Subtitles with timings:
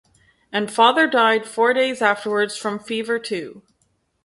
[0.51, 3.61] And father died four days afterwards from fever too.